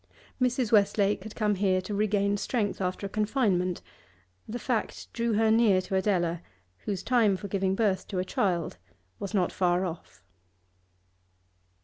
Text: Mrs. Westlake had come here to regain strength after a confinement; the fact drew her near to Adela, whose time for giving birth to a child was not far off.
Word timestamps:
Mrs. 0.41 0.71
Westlake 0.71 1.21
had 1.21 1.35
come 1.35 1.53
here 1.53 1.79
to 1.81 1.93
regain 1.93 2.35
strength 2.35 2.81
after 2.81 3.05
a 3.05 3.07
confinement; 3.09 3.83
the 4.47 4.57
fact 4.57 5.13
drew 5.13 5.33
her 5.33 5.51
near 5.51 5.79
to 5.79 5.95
Adela, 5.95 6.41
whose 6.85 7.03
time 7.03 7.37
for 7.37 7.47
giving 7.47 7.75
birth 7.75 8.07
to 8.07 8.17
a 8.17 8.25
child 8.25 8.77
was 9.19 9.35
not 9.35 9.51
far 9.51 9.85
off. 9.85 10.23